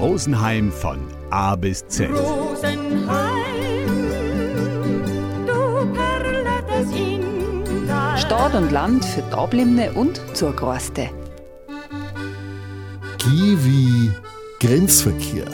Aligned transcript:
Rosenheim 0.00 0.72
von 0.72 0.98
A 1.28 1.54
bis 1.56 1.86
Z. 1.88 2.08
Stadt 8.16 8.54
und 8.54 8.72
Land 8.72 9.04
für 9.04 9.20
Dablimne 9.30 9.92
und 9.92 10.18
Zurgroste. 10.32 11.10
G 13.18 13.28
wie 13.58 14.10
Grenzverkehr. 14.58 15.44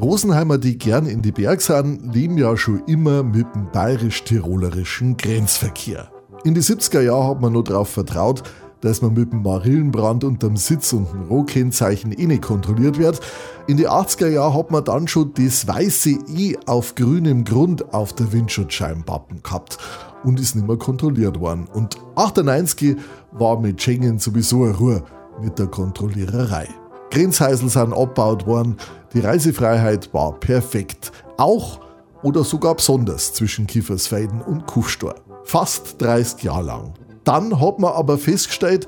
Rosenheimer, 0.00 0.58
die 0.58 0.78
gern 0.78 1.06
in 1.06 1.22
die 1.22 1.32
Berg 1.32 1.60
sind, 1.60 2.14
leben 2.14 2.38
ja 2.38 2.56
schon 2.56 2.84
immer 2.86 3.24
mit 3.24 3.52
dem 3.56 3.72
bayerisch-tirolerischen 3.72 5.16
Grenzverkehr. 5.16 6.12
In 6.44 6.54
die 6.54 6.62
70er 6.62 7.00
Jahren 7.00 7.28
hat 7.28 7.40
man 7.40 7.52
nur 7.52 7.64
darauf 7.64 7.88
vertraut, 7.88 8.44
dass 8.80 9.02
man 9.02 9.14
mit 9.14 9.32
dem 9.32 9.42
Marillenbrand 9.42 10.24
unterm 10.24 10.56
Sitz 10.56 10.92
und 10.92 11.12
dem 11.12 11.22
Rohkennzeichen 11.22 12.12
eh 12.12 12.26
nicht 12.26 12.42
kontrolliert 12.42 12.98
wird. 12.98 13.20
In 13.66 13.76
die 13.76 13.88
80er 13.88 14.28
Jahren 14.28 14.54
hat 14.54 14.70
man 14.70 14.84
dann 14.84 15.08
schon 15.08 15.32
das 15.34 15.66
weiße 15.66 16.18
E 16.34 16.56
auf 16.66 16.94
grünem 16.94 17.44
Grund 17.44 17.92
auf 17.92 18.12
der 18.12 18.32
Windschutzscheibenpappen 18.32 19.42
gehabt 19.42 19.78
und 20.24 20.40
ist 20.40 20.54
nicht 20.54 20.66
mehr 20.66 20.76
kontrolliert 20.76 21.38
worden. 21.40 21.68
Und 21.72 21.96
98 22.16 22.96
war 23.32 23.60
mit 23.60 23.80
Schengen 23.82 24.18
sowieso 24.18 24.64
eine 24.64 24.76
Ruhe 24.76 25.02
mit 25.42 25.58
der 25.58 25.66
Kontrolliererei. 25.66 26.68
Grenzhäusl 27.10 27.68
sind 27.68 27.92
abgebaut 27.92 28.46
worden, 28.46 28.76
die 29.14 29.20
Reisefreiheit 29.20 30.12
war 30.14 30.32
perfekt. 30.38 31.12
Auch 31.36 31.80
oder 32.22 32.44
sogar 32.44 32.74
besonders 32.76 33.32
zwischen 33.32 33.66
Kiefersfelden 33.66 34.40
und 34.42 34.66
Kufstor. 34.66 35.14
Fast 35.44 36.00
30 36.00 36.44
Jahre 36.44 36.64
lang. 36.64 36.94
Dann 37.24 37.60
hat 37.60 37.78
man 37.78 37.92
aber 37.92 38.18
festgestellt, 38.18 38.86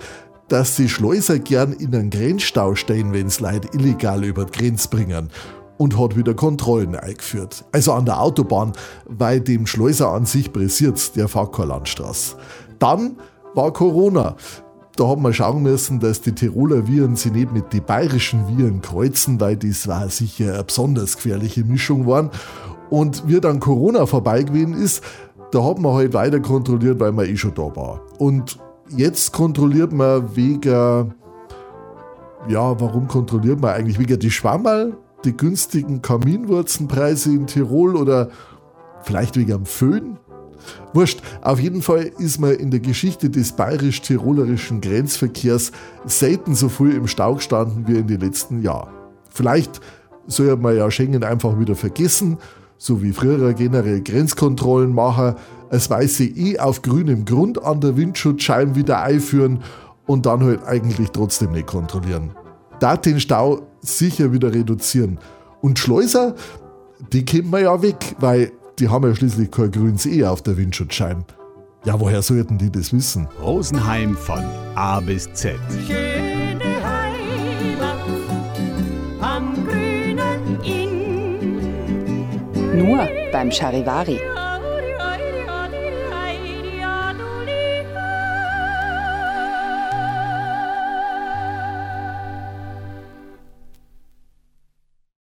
dass 0.48 0.77
die 0.77 0.88
Schleuser 0.88 1.38
gern 1.38 1.72
in 1.72 1.94
einen 1.94 2.11
Grenzstau 2.11 2.74
stehen, 2.74 3.12
wenn 3.12 3.28
es 3.28 3.41
Leute 3.41 3.69
illegal 3.72 4.24
über 4.24 4.44
die 4.44 4.58
Grenze 4.58 4.89
bringen 4.89 5.30
und 5.78 5.98
hat 5.98 6.16
wieder 6.16 6.34
Kontrollen 6.34 6.94
eingeführt. 6.94 7.64
Also 7.72 7.92
an 7.92 8.05
der 8.05 8.20
Autobahn, 8.20 8.72
weil 9.06 9.41
dem 9.41 9.66
Schleuser 9.66 10.12
an 10.12 10.27
sich 10.27 10.52
pressiert, 10.52 11.16
der 11.16 11.28
fährt. 11.28 12.36
Dann 12.78 13.16
war 13.55 13.72
Corona. 13.72 14.36
Da 14.96 15.08
hat 15.08 15.19
man 15.19 15.33
schauen 15.33 15.62
müssen, 15.62 16.00
dass 16.00 16.20
die 16.20 16.33
Tiroler 16.34 16.86
Viren 16.86 17.17
sie 17.17 17.30
nicht 17.30 17.52
mit 17.52 17.72
den 17.72 17.83
bayerischen 17.83 18.46
Viren 18.46 18.83
kreuzen, 18.83 19.41
weil 19.41 19.56
das 19.56 19.89
war 19.89 20.08
sicher 20.11 20.55
eine 20.55 20.64
besonders 20.64 21.17
gefährliche 21.17 21.64
Mischung 21.64 22.06
waren. 22.06 22.30
Und 22.91 23.27
wie 23.27 23.41
dann 23.41 23.58
Corona 23.58 24.05
vorbei 24.05 24.42
gewesen 24.42 24.74
ist, 24.74 25.02
da 25.53 25.62
hat 25.62 25.78
man 25.78 25.95
halt 25.95 26.14
weiter 26.14 26.41
kontrolliert, 26.41 26.98
weil 26.98 27.12
man 27.12 27.27
eh 27.27 27.36
schon 27.36 27.55
da 27.55 27.77
war. 27.77 28.00
Und 28.19 28.58
jetzt 28.89 29.33
kontrolliert 29.33 29.92
man 29.92 30.34
wegen, 30.34 31.14
ja, 32.48 32.81
warum 32.81 33.06
kontrolliert 33.06 33.61
man 33.61 33.70
eigentlich? 33.75 33.98
Wegen 33.98 34.19
die 34.19 34.30
Schwammerl, 34.30 34.97
die 35.25 35.36
günstigen 35.36 36.03
Kaminwurzenpreise 36.03 37.30
in 37.30 37.47
Tirol 37.47 37.97
oder 37.97 38.30
vielleicht 39.03 39.36
wegen 39.36 39.53
am 39.53 39.67
Föhn? 39.67 40.19
Wurscht, 40.95 41.20
auf 41.42 41.61
jeden 41.61 41.83
Fall 41.83 42.11
ist 42.19 42.41
man 42.41 42.53
in 42.53 42.70
der 42.70 42.80
Geschichte 42.80 43.28
des 43.28 43.53
bayerisch-tirolerischen 43.53 44.80
Grenzverkehrs 44.80 45.73
selten 46.06 46.55
so 46.55 46.69
viel 46.69 46.95
im 46.95 47.08
Stau 47.08 47.34
gestanden 47.34 47.86
wie 47.86 47.98
in 47.98 48.06
den 48.06 48.20
letzten 48.20 48.62
Jahren. 48.62 48.92
Vielleicht 49.28 49.80
soll 50.27 50.56
man 50.56 50.77
ja 50.77 50.91
Schengen 50.91 51.25
einfach 51.25 51.58
wieder 51.58 51.75
vergessen, 51.75 52.39
so 52.83 53.00
wie 53.00 53.12
früher 53.12 53.55
generell 53.55 54.00
Grenzkontrollen 54.00 54.92
machen, 54.92 55.36
das 55.70 55.88
weiße 55.88 56.25
E 56.25 56.58
auf 56.58 56.83
grünem 56.83 57.24
Grund 57.24 57.62
an 57.62 57.80
der 57.80 57.97
Windschutzscheibe 57.97 58.74
wieder 58.74 59.00
einführen 59.02 59.61
und 60.06 60.27
dann 60.27 60.42
halt 60.42 60.64
eigentlich 60.64 61.11
trotzdem 61.11 61.52
nicht 61.52 61.69
kontrollieren. 61.69 62.33
Da 62.80 62.97
den 62.97 63.20
Stau 63.20 63.62
sicher 63.83 64.33
wieder 64.33 64.52
reduzieren. 64.52 65.20
Und 65.61 65.79
Schleuser, 65.79 66.34
die 67.12 67.24
kennt 67.24 67.52
man 67.52 67.62
ja 67.62 67.80
weg, 67.83 68.17
weil 68.18 68.51
die 68.80 68.89
haben 68.89 69.07
ja 69.07 69.14
schließlich 69.14 69.52
kein 69.52 69.70
grünes 69.70 70.05
E 70.05 70.24
auf 70.24 70.42
der 70.42 70.57
Windschutzscheibe. 70.57 71.24
Ja, 71.84 72.01
woher 72.01 72.20
sollten 72.20 72.58
die 72.58 72.70
das 72.70 72.92
wissen? 72.92 73.28
Rosenheim 73.40 74.17
von 74.17 74.42
A 74.74 74.98
bis 74.98 75.33
Z. 75.34 75.55
Schöne 75.86 76.42
Nur 82.74 83.06
beim 83.30 83.50
Charivari. 83.50 84.18